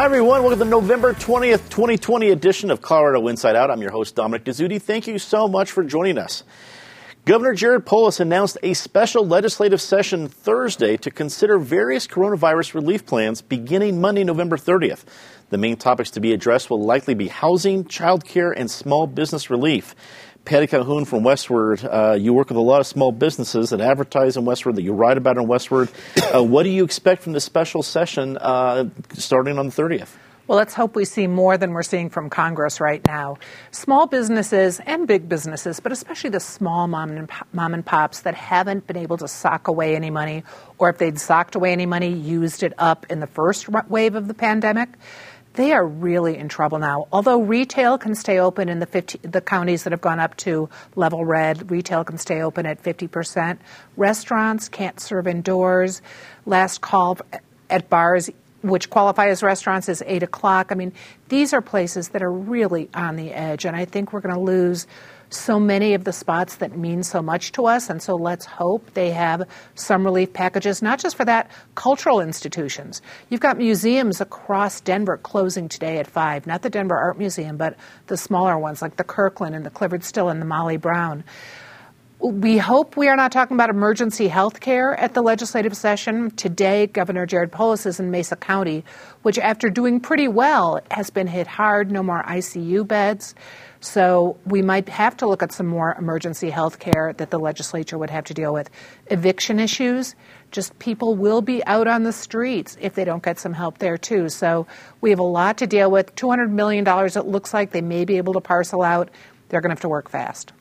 [0.00, 0.42] Hi, everyone.
[0.42, 3.70] Welcome to the November 20th, 2020 edition of Colorado Inside Out.
[3.70, 4.80] I'm your host, Dominic Dezzutti.
[4.80, 6.42] Thank you so much for joining us.
[7.26, 13.42] Governor Jared Polis announced a special legislative session Thursday to consider various coronavirus relief plans
[13.42, 15.04] beginning Monday, November 30th.
[15.50, 19.50] The main topics to be addressed will likely be housing, child care, and small business
[19.50, 19.94] relief.
[20.44, 24.36] Patty Calhoun from Westword, uh, you work with a lot of small businesses that advertise
[24.36, 25.90] in Westword, that you write about in Westword.
[26.34, 30.08] Uh, what do you expect from this special session uh, starting on the 30th?
[30.46, 33.36] Well, let's hope we see more than we're seeing from Congress right now.
[33.70, 38.34] Small businesses and big businesses, but especially the small mom and, mom and pops that
[38.34, 40.42] haven't been able to sock away any money,
[40.78, 44.26] or if they'd socked away any money, used it up in the first wave of
[44.26, 44.88] the pandemic
[45.54, 47.08] they are really in trouble now.
[47.12, 50.68] Although retail can stay open in the 50, the counties that have gone up to
[50.94, 53.58] level red, retail can stay open at 50%.
[53.96, 56.02] Restaurants can't serve indoors.
[56.46, 57.18] Last call
[57.68, 58.30] at bars,
[58.62, 60.68] which qualify as restaurants, is 8 o'clock.
[60.70, 60.92] I mean,
[61.28, 64.40] these are places that are really on the edge, and I think we're going to
[64.40, 64.86] lose
[65.30, 67.88] so many of the spots that mean so much to us.
[67.88, 73.00] And so let's hope they have some relief packages, not just for that, cultural institutions.
[73.28, 77.76] You've got museums across Denver closing today at 5, not the Denver Art Museum, but
[78.08, 81.24] the smaller ones like the Kirkland and the Clyfford Still and the Molly Brown.
[82.22, 86.30] We hope we are not talking about emergency health care at the legislative session.
[86.32, 88.84] Today, Governor Jared Polis is in Mesa County,
[89.22, 91.90] which, after doing pretty well, has been hit hard.
[91.90, 93.34] No more ICU beds.
[93.80, 97.96] So we might have to look at some more emergency health care that the legislature
[97.96, 98.68] would have to deal with.
[99.06, 100.14] Eviction issues,
[100.50, 103.96] just people will be out on the streets if they don't get some help there
[103.96, 104.28] too.
[104.28, 104.66] So
[105.00, 106.14] we have a lot to deal with.
[106.16, 109.10] $200 million, it looks like they may be able to parcel out.
[109.48, 110.52] They're going to have to work fast.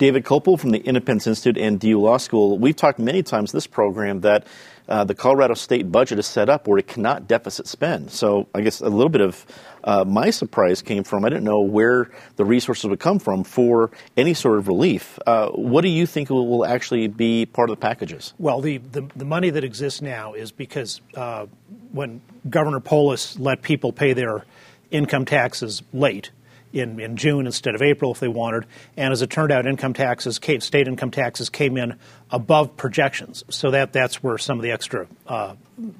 [0.00, 2.58] David Kopel from the Independence Institute and DU Law School.
[2.58, 4.46] We've talked many times this program that
[4.88, 8.10] uh, the Colorado state budget is set up where it cannot deficit spend.
[8.10, 9.44] So I guess a little bit of
[9.84, 13.90] uh, my surprise came from I didn't know where the resources would come from for
[14.16, 15.18] any sort of relief.
[15.26, 18.32] Uh, what do you think will, will, actually be part of the packages?
[18.38, 21.44] Well, the, the, the money that exists now is because uh,
[21.92, 24.46] when Governor Polis let people pay their
[24.90, 26.30] income taxes late,
[26.72, 28.66] in, in June instead of April if they wanted.
[28.96, 31.96] And as it turned out, income taxes, state income taxes came in
[32.30, 33.44] above projections.
[33.48, 35.56] So that, that's where some of the extra uh,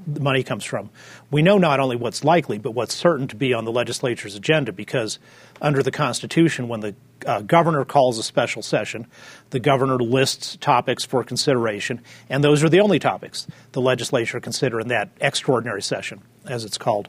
[0.07, 0.91] money comes from.
[1.31, 4.73] We know not only what's likely, but what's certain to be on the legislature's agenda
[4.73, 5.19] because
[5.61, 6.95] under the Constitution, when the
[7.27, 9.07] uh, governor calls a special session,
[9.51, 14.81] the governor lists topics for consideration, and those are the only topics the legislature consider
[14.81, 17.09] in that extraordinary session, as it's called.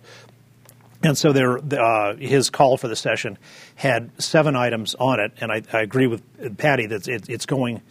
[1.04, 3.38] And so there, uh, his call for the session
[3.76, 7.82] had seven items on it, and I, I agree with Patty that it, it's going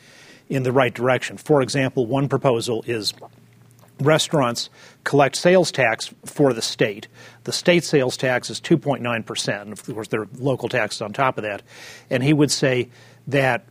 [0.49, 1.37] in the right direction.
[1.37, 3.13] For example, one proposal is
[4.01, 4.71] restaurants
[5.05, 7.09] collect sales tax for the state.
[7.45, 11.13] The state sales tax is 2.9 percent, and of course there are local taxes on
[11.13, 11.63] top of that.
[12.11, 12.91] And he would say
[13.29, 13.65] that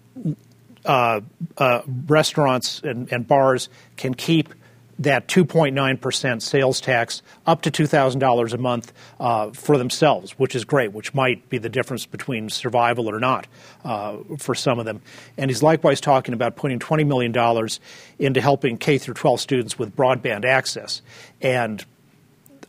[0.86, 1.22] uh,
[1.58, 4.54] uh, restaurants and, and bars can keep
[5.00, 10.92] that 2.9% sales tax up to $2,000 a month uh, for themselves, which is great,
[10.92, 13.48] which might be the difference between survival or not
[13.86, 15.02] uh, for some of them.
[15.38, 17.70] And he's likewise talking about putting $20 million
[18.20, 21.02] into helping K through 12 students with broadband access.
[21.42, 21.84] And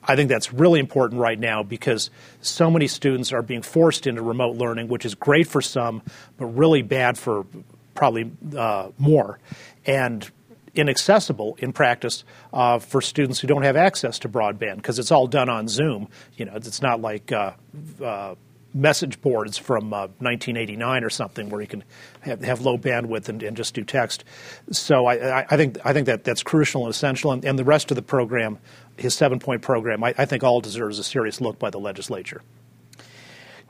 [0.04, 2.10] I think that's really important right now because
[2.40, 6.02] so many students are being forced into remote learning, which is great for some,
[6.38, 7.44] but really bad for
[7.94, 9.40] probably uh, more.
[9.84, 10.30] And
[10.74, 15.26] inaccessible in practice uh, for students who don't have access to broadband because it's all
[15.26, 16.08] done on Zoom.
[16.36, 17.52] You know, it's not like uh,
[18.02, 18.34] uh,
[18.72, 21.84] message boards from 1989 uh, or something where you can
[22.20, 24.24] have, have low bandwidth and, and, just do text.
[24.70, 27.32] So I, I, think I think that that's crucial and essential.
[27.32, 28.58] And, and the rest of the program,
[28.96, 32.42] his seven point program, I, I think all deserves a serious look by the legislature.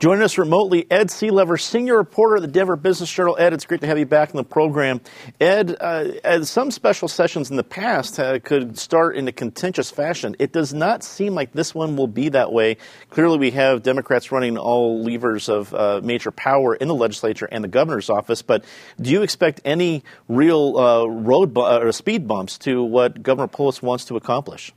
[0.01, 3.35] Joining us remotely, Ed Sealover, senior reporter at the Denver Business Journal.
[3.37, 4.99] Ed, it's great to have you back in the program.
[5.39, 10.35] Ed, uh, some special sessions in the past uh, could start in a contentious fashion.
[10.39, 12.77] It does not seem like this one will be that way.
[13.11, 17.63] Clearly, we have Democrats running all levers of uh, major power in the legislature and
[17.63, 18.41] the governor's office.
[18.41, 18.65] But
[18.99, 23.83] do you expect any real uh, road bu- or speed bumps to what Governor Polis
[23.83, 24.73] wants to accomplish?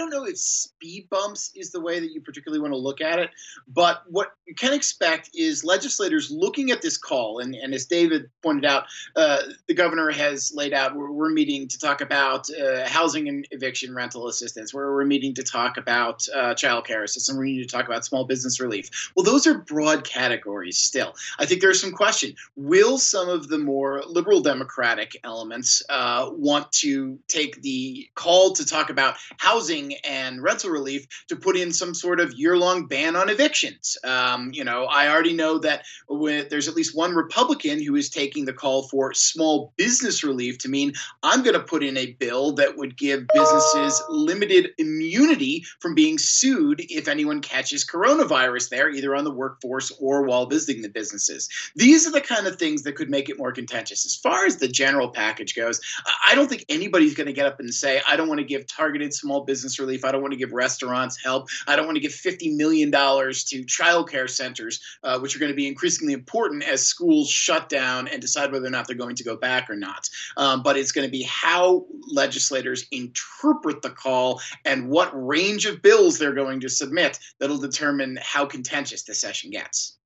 [0.00, 3.18] Don't know if speed bumps is the way that you particularly want to look at
[3.18, 3.30] it,
[3.68, 8.30] but what you can expect is legislators looking at this call, and, and as David
[8.42, 9.38] pointed out, uh,
[9.68, 13.94] the governor has laid out we're, we're meeting to talk about uh, housing and eviction
[13.94, 17.76] rental assistance, where we're meeting to talk about uh, child care assistance, we need to
[17.76, 19.12] talk about small business relief.
[19.14, 21.14] Well, those are broad categories still.
[21.38, 22.34] I think there's some question.
[22.56, 28.64] Will some of the more liberal democratic elements uh, want to take the call to
[28.64, 33.16] talk about housing and rental relief to put in some sort of year long ban
[33.16, 33.96] on evictions.
[34.04, 38.44] Um, you know, I already know that there's at least one Republican who is taking
[38.44, 40.92] the call for small business relief to mean
[41.22, 46.18] I'm going to put in a bill that would give businesses limited immunity from being
[46.18, 51.48] sued if anyone catches coronavirus there, either on the workforce or while visiting the businesses.
[51.74, 54.06] These are the kind of things that could make it more contentious.
[54.06, 55.80] As far as the general package goes,
[56.26, 58.66] I don't think anybody's going to get up and say, I don't want to give
[58.66, 60.04] targeted small business relief.
[60.04, 61.48] I don't want to give restaurants help.
[61.66, 65.56] I don't want to give $50 million to childcare centers, uh, which are going to
[65.56, 69.24] be increasingly important as schools shut down and decide whether or not they're going to
[69.24, 70.08] go back or not.
[70.36, 75.82] Um, but it's going to be how legislators interpret the call and what range of
[75.82, 79.96] bills they're going to submit that'll determine how contentious the session gets.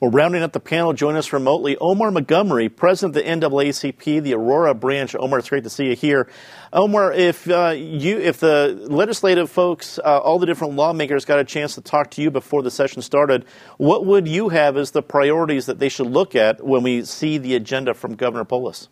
[0.00, 4.32] Well, rounding up the panel, join us remotely, Omar Montgomery, president of the NAACP, the
[4.32, 5.14] Aurora branch.
[5.14, 6.26] Omar, it's great to see you here.
[6.72, 11.44] Omar, if uh, you, if the legislative folks, uh, all the different lawmakers, got a
[11.44, 13.44] chance to talk to you before the session started,
[13.76, 17.36] what would you have as the priorities that they should look at when we see
[17.36, 18.88] the agenda from Governor Polis?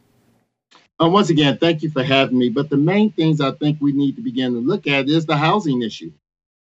[1.00, 2.50] Uh, once again, thank you for having me.
[2.50, 5.38] But the main things I think we need to begin to look at is the
[5.38, 6.12] housing issue.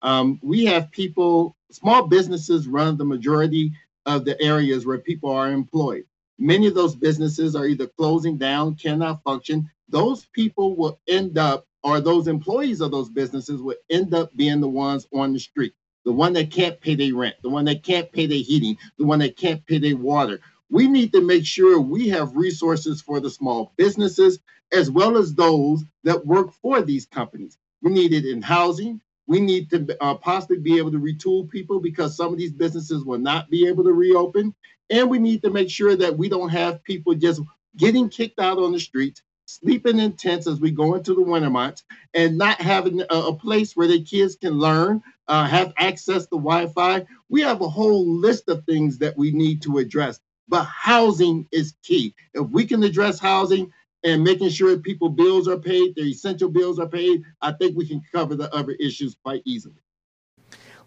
[0.02, 3.72] Um, we have people, small businesses run the majority
[4.06, 6.04] of the areas where people are employed.
[6.38, 9.70] Many of those businesses are either closing down, cannot function.
[9.88, 14.60] Those people will end up, or those employees of those businesses will end up being
[14.60, 15.74] the ones on the street.
[16.04, 19.06] The one that can't pay their rent, the one that can't pay their heating, the
[19.06, 20.40] one that can't pay their water.
[20.70, 24.40] We need to make sure we have resources for the small businesses
[24.72, 27.58] as well as those that work for these companies.
[27.82, 29.00] We need it in housing.
[29.26, 33.04] We need to uh, possibly be able to retool people because some of these businesses
[33.04, 34.54] will not be able to reopen.
[34.90, 37.40] And we need to make sure that we don't have people just
[37.76, 41.50] getting kicked out on the streets, sleeping in tents as we go into the winter
[41.50, 41.84] months,
[42.14, 46.36] and not having a, a place where their kids can learn, uh, have access to
[46.36, 47.06] Wi Fi.
[47.30, 50.20] We have a whole list of things that we need to address.
[50.48, 52.14] But housing is key.
[52.34, 53.72] If we can address housing,
[54.04, 57.88] and making sure people bills are paid, their essential bills are paid, I think we
[57.88, 59.76] can cover the other issues quite easily.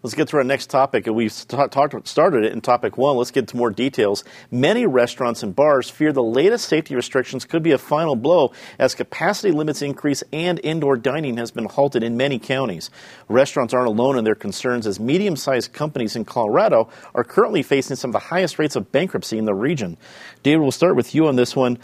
[0.00, 1.08] Let's get to our next topic.
[1.08, 3.16] and We've talked, started it in topic one.
[3.16, 4.22] Let's get to more details.
[4.48, 8.94] Many restaurants and bars fear the latest safety restrictions could be a final blow as
[8.94, 12.90] capacity limits increase and indoor dining has been halted in many counties.
[13.28, 17.96] Restaurants aren't alone in their concerns as medium sized companies in Colorado are currently facing
[17.96, 19.96] some of the highest rates of bankruptcy in the region.
[20.44, 21.76] David, we'll start with you on this one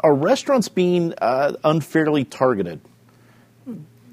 [0.00, 2.80] are restaurants being uh, unfairly targeted?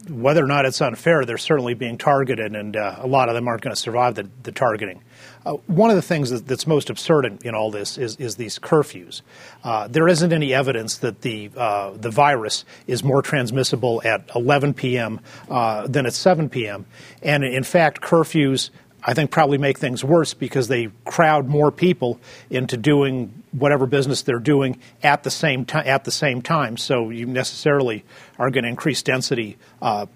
[0.10, 3.48] Whether or not it's unfair, they're certainly being targeted, and uh, a lot of them
[3.48, 5.01] aren't going to survive the, the targeting.
[5.45, 8.36] Uh, one of the things that, that's most absurd in, in, all this is, is
[8.36, 9.22] these curfews.
[9.63, 14.74] Uh, there isn't any evidence that the uh, the virus is more transmissible at 11
[14.74, 15.19] p.m.
[15.50, 16.86] Uh, than at 7 p.m.
[17.22, 18.69] And in fact, curfews
[19.07, 22.19] I think probably make things worse because they crowd more people
[22.50, 25.86] into doing whatever business they're doing at the same time.
[25.86, 28.04] At the same time, so you necessarily
[28.40, 30.07] are going to increase density uh,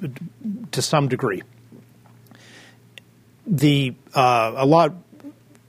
[0.71, 1.44] to some degree.
[3.45, 4.94] The uh, a lot,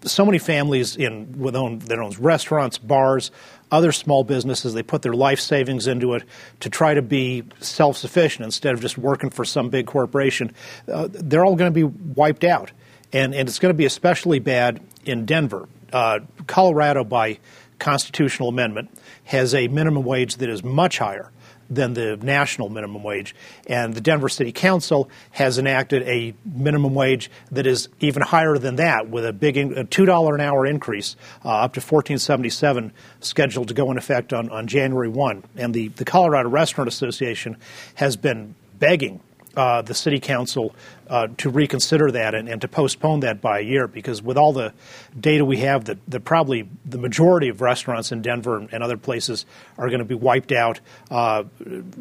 [0.03, 3.31] so many families in with own that owns restaurants, bars,
[3.71, 4.73] other small businesses.
[4.73, 6.23] They put their life savings into it
[6.61, 10.55] to try to be self sufficient instead of just working for some big corporation.
[10.91, 12.73] Uh, they're all going to be wiped out
[13.13, 15.69] and, and it's going to be especially bad in Denver.
[15.93, 17.39] Uh, Colorado, by
[17.79, 18.91] constitutional amendment,
[19.25, 21.31] has a minimum wage that is much higher
[21.71, 23.35] than the national minimum wage.
[23.67, 28.77] And the Denver City Council has enacted a minimum wage that is even higher than
[28.77, 31.15] that, with a big a $2 an hour increase
[31.45, 35.45] uh, up to 1477 scheduled to go in effect on, on January 1.
[35.57, 37.57] And the, the Colorado Restaurant Association
[37.95, 39.21] has been begging
[39.57, 40.75] uh, the city council
[41.09, 44.53] uh, to reconsider that and, and, to postpone that by a year because with all
[44.53, 44.73] the
[45.19, 49.45] data we have that, that probably the majority of restaurants in Denver and other places
[49.77, 50.79] are going to be wiped out
[51.11, 51.43] uh,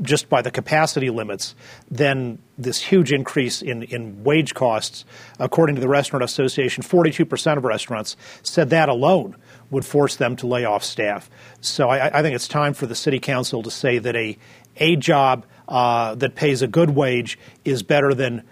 [0.03, 1.55] just by the capacity limits,
[1.89, 5.05] then this huge increase in, in wage costs,
[5.39, 9.35] according to the Restaurant Association, 42% of restaurants said that alone
[9.71, 11.29] would force them to lay off staff.
[11.61, 14.37] So I, I think it's time for the city council to say that a,
[14.79, 18.43] a job– uh, that pays a good wage is better than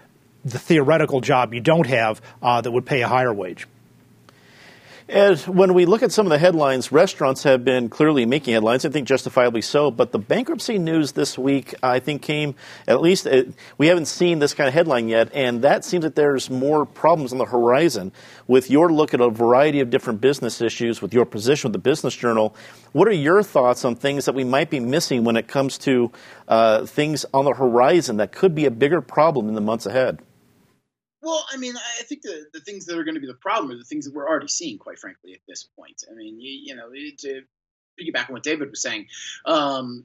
[0.44, 3.66] the theoretical job you don't have uh, that would pay a higher wage.
[5.10, 8.84] And when we look at some of the headlines, restaurants have been clearly making headlines,
[8.84, 9.90] I think justifiably so.
[9.90, 12.54] But the bankruptcy news this week, I think, came
[12.86, 13.44] at least uh,
[13.78, 15.30] we haven't seen this kind of headline yet.
[15.32, 18.12] And that seems that there's more problems on the horizon.
[18.46, 21.90] With your look at a variety of different business issues, with your position with the
[21.90, 22.54] Business Journal,
[22.92, 26.12] what are your thoughts on things that we might be missing when it comes to
[26.48, 30.18] uh, things on the horizon that could be a bigger problem in the months ahead?
[31.20, 33.72] Well, I mean, I think the, the things that are going to be the problem
[33.72, 36.04] are the things that we're already seeing, quite frankly, at this point.
[36.10, 37.42] I mean, you, you know, to
[38.00, 39.06] piggyback on what David was saying,
[39.44, 40.04] um,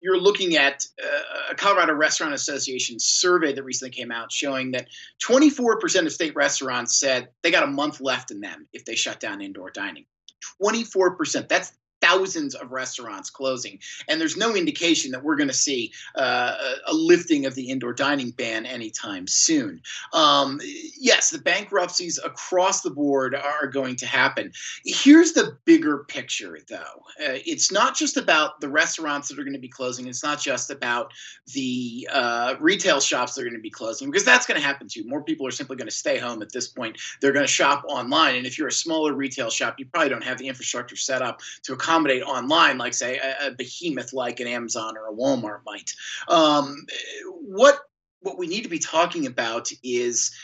[0.00, 4.86] you're looking at uh, a Colorado Restaurant Association survey that recently came out showing that
[5.26, 9.18] 24% of state restaurants said they got a month left in them if they shut
[9.18, 10.04] down indoor dining.
[10.62, 11.48] 24%.
[11.48, 11.72] That's
[12.04, 16.54] thousands of restaurants closing, and there's no indication that we're going to see uh,
[16.86, 19.80] a lifting of the indoor dining ban anytime soon.
[20.12, 20.60] Um,
[20.98, 24.52] yes, the bankruptcies across the board are going to happen.
[24.84, 26.98] Here's the bigger picture, though.
[27.20, 30.06] Uh, it's not just about the restaurants that are going to be closing.
[30.06, 31.12] It's not just about
[31.54, 34.88] the uh, retail shops that are going to be closing, because that's going to happen
[34.88, 35.04] too.
[35.06, 36.98] More people are simply going to stay home at this point.
[37.20, 40.24] They're going to shop online, and if you're a smaller retail shop, you probably don't
[40.24, 44.40] have the infrastructure set up to accommodate accommodate online, like say a, a behemoth like
[44.40, 45.90] an Amazon or a Walmart might.
[46.28, 46.86] Um,
[47.42, 47.78] what
[48.20, 50.34] what we need to be talking about is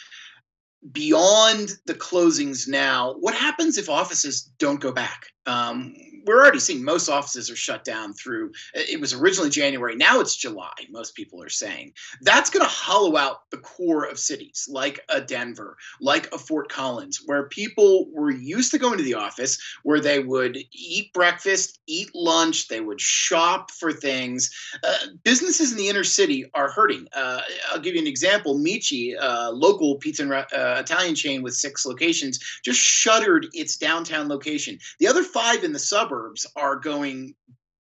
[0.92, 3.14] beyond the closings now.
[3.14, 5.26] What happens if offices don't go back?
[5.46, 5.94] Um,
[6.26, 9.96] we're already seeing most offices are shut down through it was originally January.
[9.96, 11.92] Now it's July, most people are saying.
[12.20, 16.68] That's going to hollow out the core of cities like a Denver, like a Fort
[16.68, 21.78] Collins, where people were used to going to the office, where they would eat breakfast,
[21.86, 24.50] eat lunch, they would shop for things.
[24.84, 27.06] Uh, businesses in the inner city are hurting.
[27.14, 28.58] Uh, I'll give you an example.
[28.58, 34.28] Mici, uh, local pizza and uh, Italian chain with six locations, just shuttered its downtown
[34.28, 34.78] location.
[34.98, 36.09] The other five in the suburbs
[36.56, 37.34] are going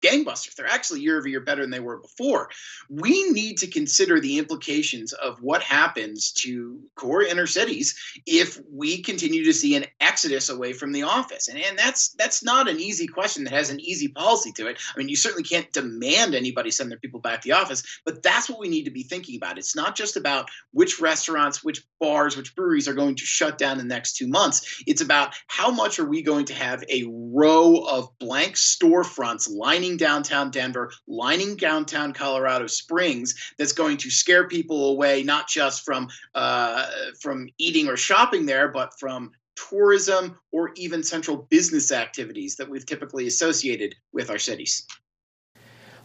[0.05, 0.55] gangbusters.
[0.55, 2.49] They're actually year over year better than they were before.
[2.89, 7.95] We need to consider the implications of what happens to core inner cities
[8.25, 11.47] if we continue to see an exodus away from the office.
[11.47, 14.79] And, and that's that's not an easy question that has an easy policy to it.
[14.93, 18.21] I mean, you certainly can't demand anybody send their people back to the office, but
[18.23, 19.57] that's what we need to be thinking about.
[19.57, 23.79] It's not just about which restaurants, which bars, which breweries are going to shut down
[23.79, 24.83] in the next two months.
[24.85, 29.94] It's about how much are we going to have a row of blank storefronts lining
[29.95, 35.85] lining downtown Denver, lining downtown Colorado Springs that's going to scare people away, not just
[35.85, 36.85] from uh,
[37.21, 42.85] from eating or shopping there, but from tourism or even central business activities that we've
[42.85, 44.85] typically associated with our cities.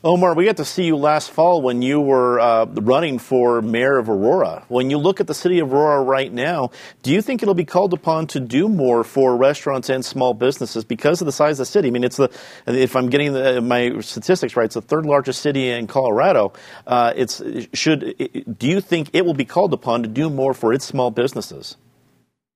[0.02, 3.98] Omar, we got to see you last fall when you were uh, running for mayor
[3.98, 4.64] of Aurora.
[4.68, 6.70] When you look at the city of Aurora right now,
[7.02, 10.84] do you think it'll be called upon to do more for restaurants and small businesses
[10.84, 11.88] because of the size of the city?
[11.88, 12.30] I mean, it's the
[12.66, 16.54] if I'm getting the, my statistics right, it's the third largest city in Colorado.
[16.86, 17.42] Uh, it's
[17.74, 21.10] should do you think it will be called upon to do more for its small
[21.10, 21.76] businesses?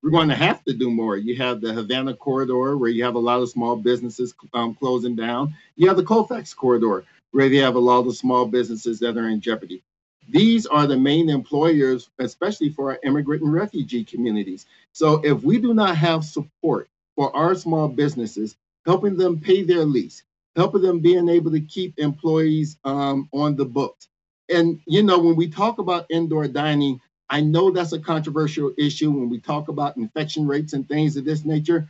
[0.02, 1.16] We're going to have to do more.
[1.16, 5.16] You have the Havana corridor where you have a lot of small businesses um, closing
[5.16, 5.54] down.
[5.76, 9.28] You have the Colfax corridor where they have a lot of small businesses that are
[9.28, 9.82] in jeopardy.
[10.28, 14.66] These are the main employers, especially for our immigrant and refugee communities.
[14.92, 19.84] So if we do not have support for our small businesses, helping them pay their
[19.84, 20.22] lease,
[20.54, 24.06] helping them being able to keep employees um, on the books.
[24.48, 27.00] And, you know, when we talk about indoor dining,
[27.30, 31.24] I know that's a controversial issue when we talk about infection rates and things of
[31.24, 31.88] this nature,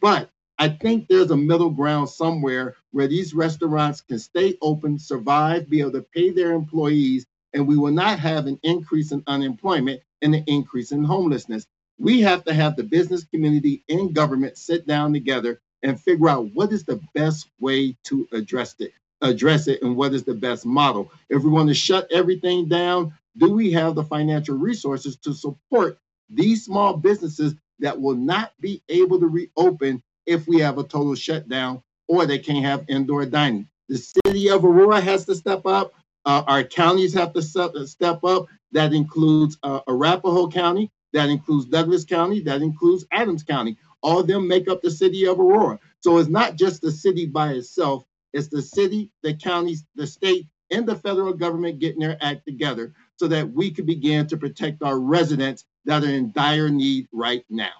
[0.00, 5.68] but I think there's a middle ground somewhere where these restaurants can stay open, survive,
[5.68, 10.00] be able to pay their employees, and we will not have an increase in unemployment
[10.22, 11.66] and an increase in homelessness.
[11.98, 16.52] We have to have the business community and government sit down together and figure out
[16.54, 20.64] what is the best way to address it, address it, and what is the best
[20.66, 21.12] model.
[21.28, 25.98] If we want to shut everything down, do we have the financial resources to support
[26.30, 31.14] these small businesses that will not be able to reopen if we have a total
[31.14, 33.68] shutdown or they can't have indoor dining.
[33.88, 35.94] The city of Aurora has to step up.
[36.24, 38.46] Uh, our counties have to step up.
[38.72, 43.76] That includes uh, Arapahoe County, that includes Douglas County, that includes Adams County.
[44.02, 45.78] All of them make up the city of Aurora.
[46.00, 50.46] So it's not just the city by itself, it's the city, the counties, the state,
[50.70, 54.82] and the federal government getting their act together so that we can begin to protect
[54.82, 57.72] our residents that are in dire need right now.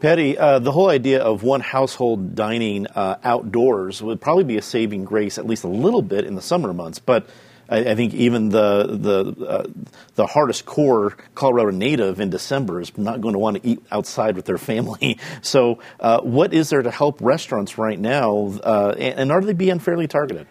[0.00, 4.62] Patty, uh, the whole idea of one household dining uh, outdoors would probably be a
[4.62, 6.98] saving grace, at least a little bit in the summer months.
[6.98, 7.26] But
[7.68, 9.66] I, I think even the the uh,
[10.14, 14.36] the hardest core Colorado native in December is not going to want to eat outside
[14.36, 15.18] with their family.
[15.42, 19.52] So, uh, what is there to help restaurants right now, uh, and, and are they
[19.52, 20.46] being unfairly targeted?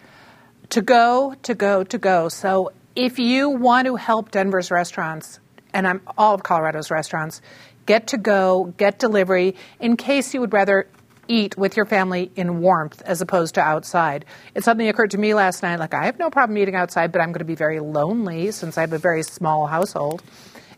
[0.70, 2.28] To go, to go, to go.
[2.28, 5.40] So, if you want to help Denver's restaurants,
[5.72, 7.40] and I'm all of Colorado's restaurants,
[7.86, 10.86] get to go, get delivery in case you would rather
[11.28, 14.24] eat with your family in warmth as opposed to outside.
[14.58, 15.78] Something that occurred to me last night.
[15.78, 18.76] Like, I have no problem eating outside, but I'm going to be very lonely since
[18.78, 20.22] I have a very small household.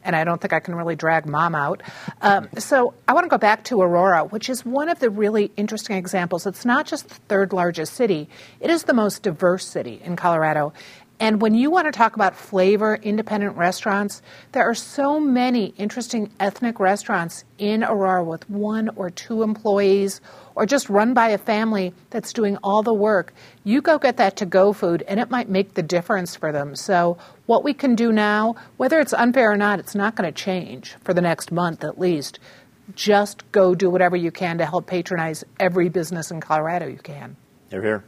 [0.04, 1.82] And I don't think I can really drag mom out.
[2.22, 5.50] Um, so I want to go back to Aurora, which is one of the really
[5.56, 6.46] interesting examples.
[6.46, 8.28] It's not just the third largest city,
[8.60, 10.72] it is the most diverse city in Colorado.
[11.18, 14.20] And when you want to talk about flavor independent restaurants,
[14.52, 20.20] there are so many interesting ethnic restaurants in Aurora with one or two employees
[20.54, 23.32] or just run by a family that's doing all the work.
[23.64, 26.76] You go get that to go food and it might make the difference for them.
[26.76, 30.38] So, what we can do now, whether it's unfair or not, it's not going to
[30.38, 32.40] change for the next month at least.
[32.94, 37.36] Just go do whatever you can to help patronize every business in Colorado you can.
[37.70, 38.04] You're here.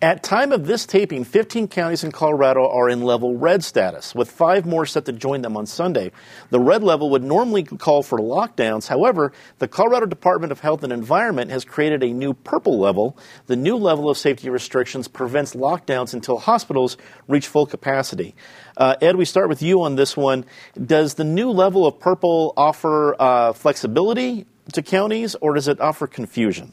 [0.00, 4.30] At time of this taping, 15 counties in Colorado are in level red status, with
[4.30, 6.12] five more set to join them on Sunday.
[6.50, 8.86] The red level would normally call for lockdowns.
[8.86, 13.18] However, the Colorado Department of Health and Environment has created a new purple level.
[13.46, 18.36] The new level of safety restrictions prevents lockdowns until hospitals reach full capacity.
[18.76, 20.44] Uh, Ed, we start with you on this one.
[20.80, 26.06] Does the new level of purple offer uh, flexibility to counties, or does it offer
[26.06, 26.72] confusion?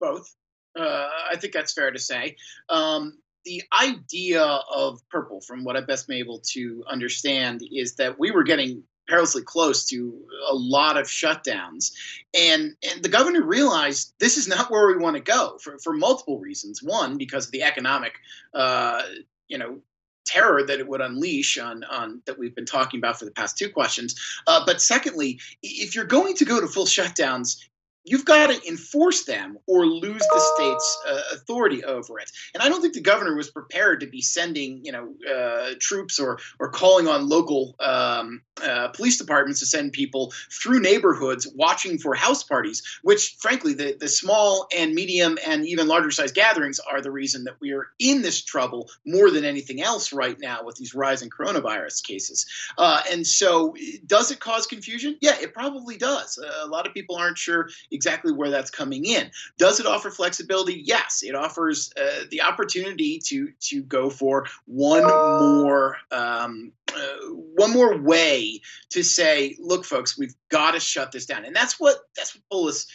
[0.00, 0.34] Both.
[0.78, 2.36] Uh, I think that's fair to say.
[2.68, 8.18] Um, the idea of purple, from what I've best been able to understand, is that
[8.18, 10.18] we were getting perilously close to
[10.50, 11.92] a lot of shutdowns.
[12.32, 15.92] And, and the governor realized this is not where we want to go for, for
[15.92, 16.82] multiple reasons.
[16.82, 18.14] One, because of the economic,
[18.54, 19.02] uh,
[19.46, 19.80] you know,
[20.24, 23.58] terror that it would unleash on, on that we've been talking about for the past
[23.58, 24.14] two questions.
[24.46, 27.62] Uh, but secondly, if you're going to go to full shutdowns,
[28.04, 32.30] you've got to enforce them or lose the state's uh, authority over it.
[32.52, 36.20] And I don't think the governor was prepared to be sending, you know, uh, troops
[36.20, 41.98] or or calling on local um, uh, police departments to send people through neighborhoods watching
[41.98, 42.82] for house parties.
[43.02, 47.44] Which, frankly, the the small and medium and even larger size gatherings are the reason
[47.44, 51.30] that we are in this trouble more than anything else right now with these rising
[51.30, 52.46] coronavirus cases.
[52.76, 53.74] Uh, and so,
[54.06, 55.16] does it cause confusion?
[55.20, 56.38] Yeah, it probably does.
[56.62, 59.30] a lot of people aren't sure exactly where that's coming in.
[59.56, 60.82] Does it offer flexibility?
[60.84, 67.72] Yes, it offers uh, the opportunity to to go for one more um, uh, one
[67.72, 71.96] more way to say, look, folks, we've got to shut this down, and that's what
[72.16, 72.86] that's what Polis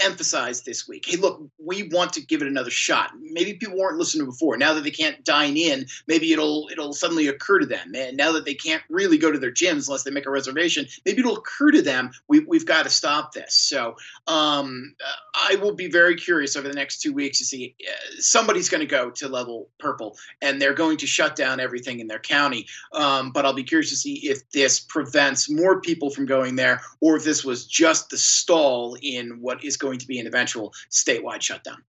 [0.00, 1.04] emphasized this week.
[1.06, 3.12] Hey, look, we want to give it another shot.
[3.20, 4.56] Maybe people weren't listening before.
[4.56, 7.92] Now that they can't dine in, maybe it'll it'll suddenly occur to them.
[7.94, 10.86] And now that they can't really go to their gyms unless they make a reservation,
[11.04, 13.54] maybe it'll occur to them we, we've got to stop this.
[13.54, 13.96] So
[14.28, 14.94] um,
[15.34, 18.80] I will be very curious over the next two weeks to see uh, somebody's going
[18.80, 22.66] to go to level purple and they're going to shut down everything in their county.
[22.92, 26.82] Um, but I'll be curious to see if this prevents more people from going there
[27.00, 30.26] or if this was just the stall in what is going going to be an
[30.26, 31.82] eventual statewide shutdown.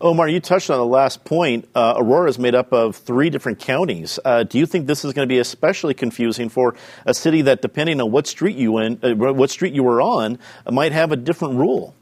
[0.00, 1.68] Omar, you touched on the last point.
[1.74, 4.18] Uh, Aurora is made up of three different counties.
[4.24, 6.74] Uh, do you think this is going to be especially confusing for
[7.04, 10.38] a city that, depending on what street you in, uh, what street you were on,
[10.70, 11.94] might have a different rule?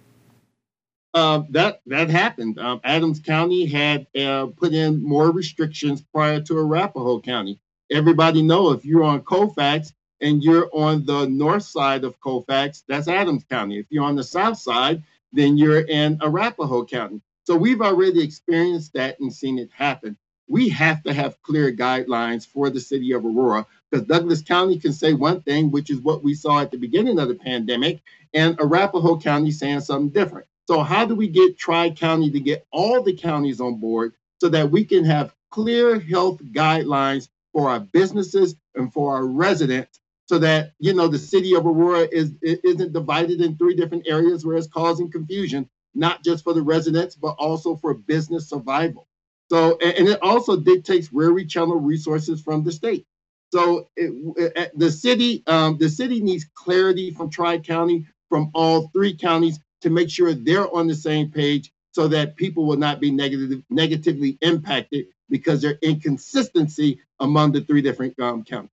[1.12, 2.58] Uh, that that happened.
[2.58, 7.58] Um, Adams County had uh, put in more restrictions prior to Arapahoe County.
[7.90, 13.08] Everybody know if you're on Colfax, and you're on the north side of Colfax, that's
[13.08, 13.78] Adams County.
[13.78, 15.02] If you're on the south side,
[15.32, 17.20] then you're in Arapahoe County.
[17.44, 20.16] So we've already experienced that and seen it happen.
[20.48, 24.92] We have to have clear guidelines for the city of Aurora because Douglas County can
[24.92, 28.00] say one thing, which is what we saw at the beginning of the pandemic,
[28.34, 30.46] and Arapahoe County saying something different.
[30.66, 34.48] So, how do we get Tri County to get all the counties on board so
[34.50, 40.38] that we can have clear health guidelines for our businesses and for our residents so
[40.38, 44.56] that you know the city of Aurora is isn't divided in three different areas where
[44.56, 49.08] it's causing confusion, not just for the residents but also for business survival.
[49.50, 53.06] So and it also dictates where we channel resources from the state.
[53.52, 59.14] So it, the city um, the city needs clarity from Tri County from all three
[59.16, 63.10] counties to make sure they're on the same page so that people will not be
[63.10, 68.70] negative, negatively impacted because there's inconsistency among the three different um, counties.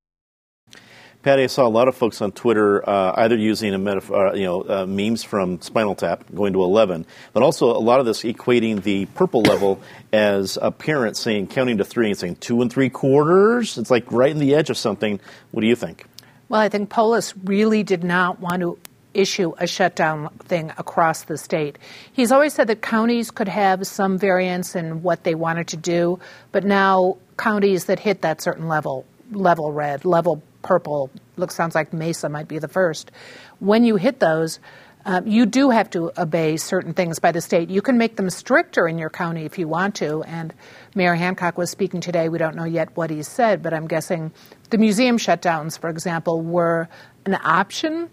[1.25, 4.33] Patty, I saw a lot of folks on Twitter uh, either using a metaphor, uh,
[4.35, 8.05] you know, uh, memes from Spinal Tap going to 11, but also a lot of
[8.05, 9.81] this equating the purple level
[10.13, 13.79] as a parent saying, counting to three and saying two and three quarters.
[13.79, 15.19] It's like right in the edge of something.
[15.49, 16.05] What do you think?
[16.47, 18.77] Well, I think Polis really did not want to
[19.15, 21.79] issue a shutdown thing across the state.
[22.13, 26.19] He's always said that counties could have some variance in what they wanted to do,
[26.51, 31.93] but now counties that hit that certain level, level red, level purple, looks sounds like
[31.93, 33.11] Mesa might be the first.
[33.59, 34.59] When you hit those,
[35.05, 37.69] um, you do have to obey certain things by the state.
[37.69, 40.23] You can make them stricter in your county if you want to.
[40.23, 40.53] And
[40.95, 42.27] Mayor Hancock was speaking today.
[42.27, 44.33] We don't know yet what he said, but I'm guessing
[44.71, 46.89] the museum shutdowns, for example, were
[47.25, 48.09] an option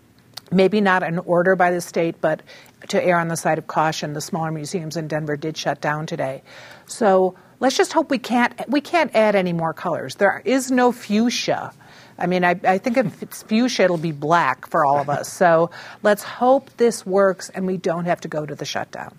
[0.52, 2.42] maybe not an order by the state, but
[2.88, 6.06] to err on the side of caution, the smaller museums in Denver did shut down
[6.06, 6.42] today.
[6.86, 10.16] So let's just hope we can't we can't add any more colors.
[10.16, 11.72] There is no fuchsia.
[12.22, 15.30] I mean, I, I think if it's fuchsia, it'll be black for all of us.
[15.30, 15.70] So
[16.04, 19.18] let's hope this works and we don't have to go to the shutdown.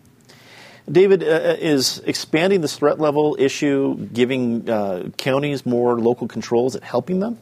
[0.90, 6.78] David, uh, uh is expanding the threat level issue giving uh, counties more local controls
[6.78, 7.38] at helping them?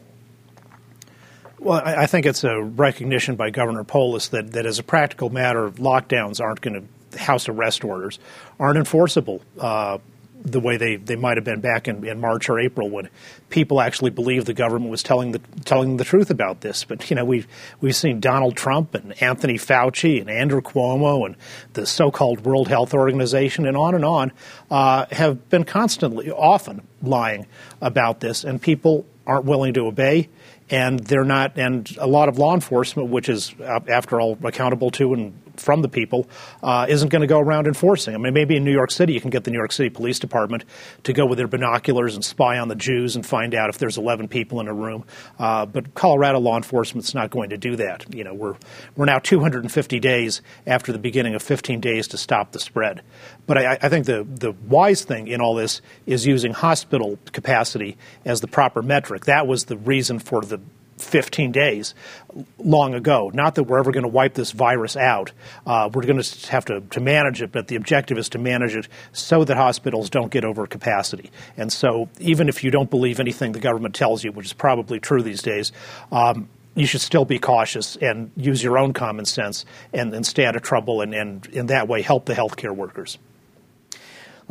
[1.59, 5.69] Well, I think it's a recognition by Governor Polis that, that as a practical matter,
[5.69, 8.17] lockdowns aren't going to, house arrest orders
[8.59, 9.99] aren't enforceable uh,
[10.43, 13.09] the way they, they might have been back in, in March or April when
[13.49, 16.83] people actually believed the government was telling the telling the truth about this.
[16.83, 17.47] But you know we've
[17.79, 21.35] we've seen Donald Trump and Anthony Fauci and Andrew Cuomo and
[21.73, 24.31] the so-called World Health Organization and on and on
[24.69, 27.45] uh, have been constantly, often lying
[27.81, 30.27] about this, and people aren't willing to obey
[30.71, 33.53] and they're not and a lot of law enforcement which is
[33.87, 36.27] after all accountable to and from the people
[36.63, 38.15] uh, isn't going to go around enforcing.
[38.15, 40.19] I mean, maybe in New York City, you can get the New York City Police
[40.19, 40.65] Department
[41.03, 43.97] to go with their binoculars and spy on the Jews and find out if there's
[43.97, 45.05] 11 people in a room.
[45.39, 48.13] Uh, but Colorado law enforcement's not going to do that.
[48.13, 48.55] You know, we're
[48.95, 53.01] we're now 250 days after the beginning of 15 days to stop the spread.
[53.47, 57.97] But I, I think the the wise thing in all this is using hospital capacity
[58.25, 59.25] as the proper metric.
[59.25, 60.59] That was the reason for the
[61.01, 61.93] 15 days
[62.57, 63.31] long ago.
[63.33, 65.31] Not that we're ever going to wipe this virus out.
[65.65, 68.75] Uh, we're going to have to, to manage it, but the objective is to manage
[68.75, 71.31] it so that hospitals don't get over capacity.
[71.57, 74.99] And so, even if you don't believe anything the government tells you, which is probably
[74.99, 75.71] true these days,
[76.11, 80.45] um, you should still be cautious and use your own common sense and, and stay
[80.45, 83.17] out of trouble and, and in that way help the healthcare workers.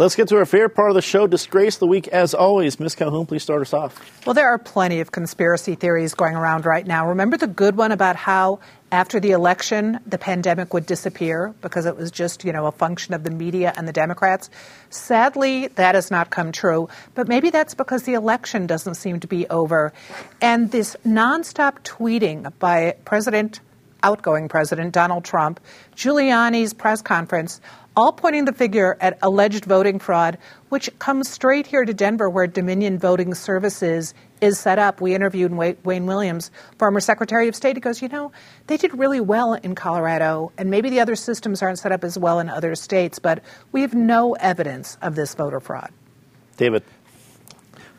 [0.01, 2.09] Let's get to our favorite part of the show, Disgrace the Week.
[2.09, 2.95] As always, Ms.
[2.95, 4.25] Calhoun, please start us off.
[4.25, 7.07] Well, there are plenty of conspiracy theories going around right now.
[7.07, 8.61] Remember the good one about how
[8.91, 13.13] after the election the pandemic would disappear because it was just, you know, a function
[13.13, 14.49] of the media and the Democrats?
[14.89, 19.27] Sadly, that has not come true, but maybe that's because the election doesn't seem to
[19.27, 19.93] be over.
[20.41, 23.61] And this nonstop tweeting by President
[24.03, 25.61] outgoing President Donald Trump,
[25.95, 27.61] Giuliani's press conference,
[27.97, 32.47] all pointing the figure at alleged voting fraud, which comes straight here to Denver, where
[32.47, 35.01] Dominion Voting Services is set up.
[35.01, 37.77] We interviewed Wayne Williams, former Secretary of State.
[37.77, 38.33] He goes, You know,
[38.69, 42.17] they did really well in Colorado, and maybe the other systems aren't set up as
[42.17, 45.91] well in other states, but we have no evidence of this voter fraud.
[46.57, 46.83] David.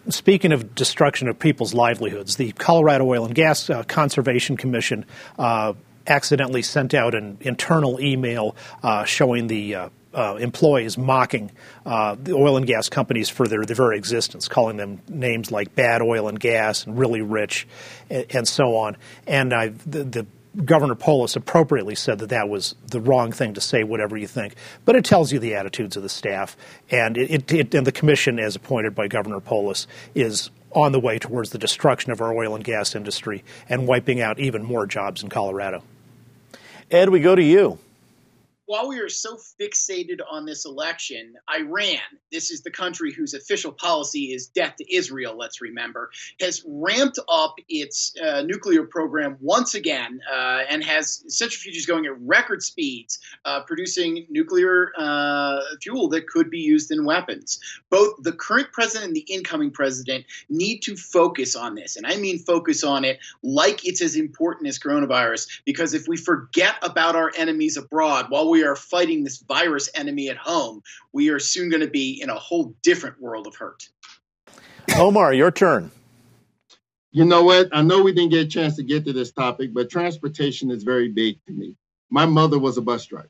[0.10, 5.06] Speaking of destruction of people's livelihoods, the Colorado Oil and Gas uh, Conservation Commission
[5.38, 5.74] uh,
[6.08, 11.52] accidentally sent out an internal email uh, showing the uh, uh, employees mocking
[11.86, 15.74] uh, the oil and gas companies for their, their very existence, calling them names like
[15.76, 17.68] bad oil and gas and really rich
[18.10, 18.98] and, and so on.
[19.26, 20.28] And I, the, the
[20.66, 24.56] Governor Polis appropriately said that that was the wrong thing to say, whatever you think.
[24.84, 26.58] But it tells you the attitudes of the staff,
[26.90, 31.20] and it, it, and the commission, as appointed by Governor Polis, is on the way
[31.20, 35.24] towards the destruction of our oil and gas industry and wiping out even more jobs
[35.24, 35.84] in Colorado.
[36.90, 37.80] Ed, we go to you
[38.66, 42.00] while we are so fixated on this election, Iran,
[42.32, 47.20] this is the country whose official policy is death to Israel, let's remember, has ramped
[47.28, 53.20] up its uh, nuclear program once again uh, and has centrifuges going at record speeds,
[53.46, 57.60] uh, producing nuclear uh, fuel that could be used in weapons.
[57.90, 61.98] Both the current president and the incoming president need to focus on this.
[61.98, 66.16] And I mean focus on it like it's as important as coronavirus, because if we
[66.16, 70.82] forget about our enemies abroad while we are fighting this virus enemy at home,
[71.14, 73.88] we are soon going to be in a whole different world of hurt.
[74.96, 75.92] Omar, your turn.
[77.12, 77.70] You know what?
[77.74, 80.84] I know we didn't get a chance to get to this topic, but transportation is
[80.84, 81.76] very big to me.
[82.10, 83.30] My mother was a bus driver,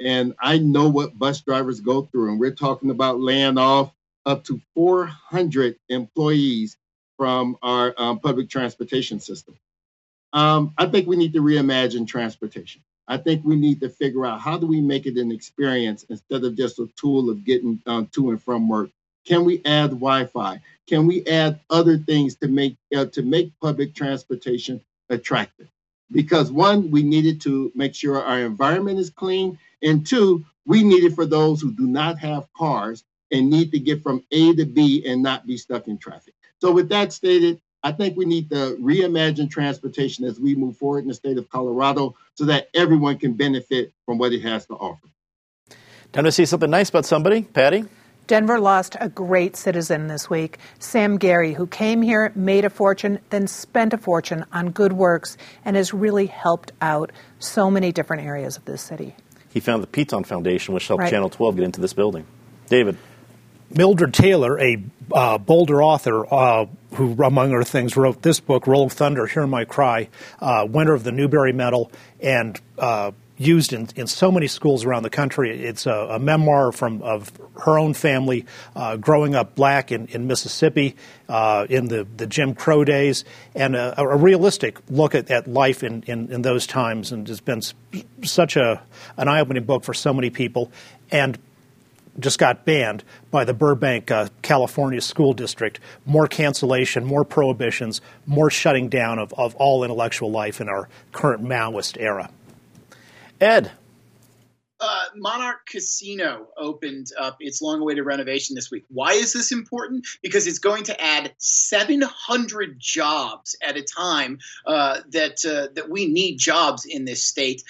[0.00, 2.30] and I know what bus drivers go through.
[2.30, 3.92] And we're talking about laying off
[4.24, 6.76] up to 400 employees
[7.18, 9.58] from our um, public transportation system.
[10.32, 12.82] Um, I think we need to reimagine transportation.
[13.08, 16.44] I think we need to figure out how do we make it an experience instead
[16.44, 18.90] of just a tool of getting um, to and from work.
[19.26, 20.60] Can we add Wi-Fi?
[20.86, 25.68] Can we add other things to make uh, to make public transportation attractive?
[26.12, 31.04] Because one, we needed to make sure our environment is clean, and two, we need
[31.04, 34.64] it for those who do not have cars and need to get from A to
[34.64, 36.34] B and not be stuck in traffic.
[36.60, 41.00] So, with that stated, I think we need to reimagine transportation as we move forward
[41.00, 44.74] in the state of Colorado so that everyone can benefit from what it has to
[44.74, 45.08] offer.
[46.12, 47.42] Time to see something nice about somebody.
[47.42, 47.84] Patty?
[48.26, 53.20] Denver lost a great citizen this week, Sam Gary, who came here, made a fortune,
[53.30, 58.24] then spent a fortune on good works, and has really helped out so many different
[58.24, 59.16] areas of this city.
[59.48, 61.10] He founded the Piton Foundation, which helped right.
[61.10, 62.26] Channel 12 get into this building.
[62.66, 62.98] David.
[63.70, 68.86] Mildred Taylor, a uh, Boulder author uh, who, among other things, wrote this book, Roll
[68.86, 70.08] of Thunder, Hear My Cry,
[70.40, 75.04] uh, winner of the Newbery Medal, and uh, used in, in so many schools around
[75.04, 75.64] the country.
[75.64, 80.26] It's a, a memoir from of her own family uh, growing up black in, in
[80.26, 80.96] Mississippi
[81.28, 85.82] uh, in the, the Jim Crow days, and a, a realistic look at, at life
[85.82, 87.12] in, in, in, those times.
[87.12, 87.62] And it's been
[88.24, 88.82] such a
[89.16, 90.70] an eye opening book for so many people.
[91.10, 91.38] And
[92.18, 95.80] just got banned by the Burbank, uh, California school district.
[96.04, 101.42] More cancellation, more prohibitions, more shutting down of, of all intellectual life in our current
[101.42, 102.30] Maoist era.
[103.40, 103.70] Ed,
[104.80, 108.84] uh, Monarch Casino opened up its long awaited renovation this week.
[108.88, 110.06] Why is this important?
[110.22, 116.06] Because it's going to add 700 jobs at a time uh, that, uh, that we
[116.06, 117.62] need jobs in this state.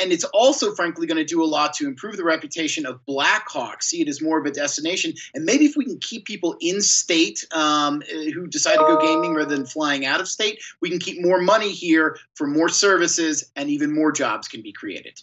[0.00, 3.48] And it's also, frankly, going to do a lot to improve the reputation of Black
[3.48, 5.12] Hawk, see it as more of a destination.
[5.34, 9.34] And maybe if we can keep people in state um, who decide to go gaming
[9.34, 13.50] rather than flying out of state, we can keep more money here for more services
[13.56, 15.20] and even more jobs can be created.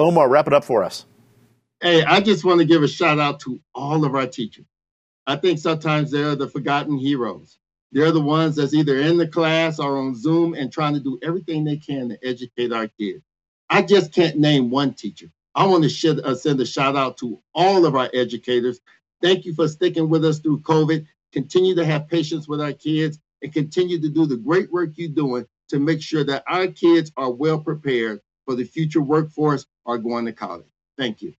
[0.00, 1.04] Omar, wrap it up for us.
[1.82, 4.64] Hey, I just want to give a shout out to all of our teachers.
[5.26, 7.58] I think sometimes they're the forgotten heroes.
[7.92, 11.18] They're the ones that's either in the class or on Zoom and trying to do
[11.22, 13.22] everything they can to educate our kids.
[13.68, 15.30] I just can't name one teacher.
[15.54, 18.80] I want to uh, send a shout out to all of our educators.
[19.20, 21.06] Thank you for sticking with us through COVID.
[21.32, 25.10] Continue to have patience with our kids and continue to do the great work you're
[25.10, 29.98] doing to make sure that our kids are well prepared for the future workforce are
[29.98, 30.66] going to college.
[30.96, 31.34] Thank you.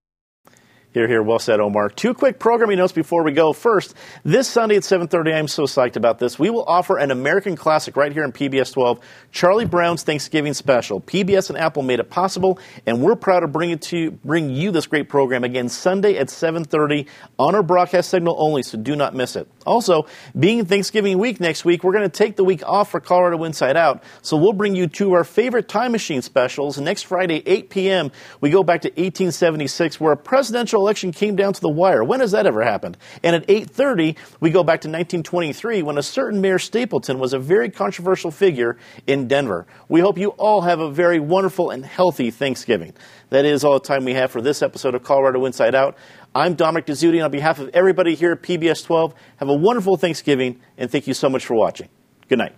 [0.94, 1.24] Here, here.
[1.24, 1.88] Well said, Omar.
[1.88, 3.54] Two quick programming notes before we go.
[3.54, 6.38] First, this Sunday at 7.30, I'm so psyched about this.
[6.38, 9.00] We will offer an American classic right here in PBS 12,
[9.32, 11.00] Charlie Brown's Thanksgiving Special.
[11.00, 14.70] PBS and Apple made it possible, and we're proud to bring it to bring you
[14.70, 17.08] this great program again Sunday at 7.30
[17.40, 19.48] on our broadcast signal only, so do not miss it.
[19.66, 23.42] Also, being Thanksgiving week next week, we're going to take the week off for Colorado
[23.46, 26.78] Inside Out, so we'll bring you two of our favorite time machine specials.
[26.78, 31.54] Next Friday, 8 p.m., we go back to 1876, where a presidential election came down
[31.54, 32.04] to the wire.
[32.04, 32.98] When has that ever happened?
[33.24, 37.40] And at 8:30, we go back to 1923 when a certain Mayor Stapleton was a
[37.40, 39.66] very controversial figure in Denver.
[39.88, 42.94] We hope you all have a very wonderful and healthy Thanksgiving.
[43.30, 45.96] That is all the time we have for this episode of Colorado Inside Out.
[46.36, 49.96] I'm Dominic Dezzutti, and on behalf of everybody here at PBS 12, have a wonderful
[49.98, 51.90] Thanksgiving, and thank you so much for watching.
[52.28, 52.54] Good night.